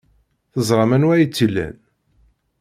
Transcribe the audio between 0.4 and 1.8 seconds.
Teẓram anwa ay tt-ilan.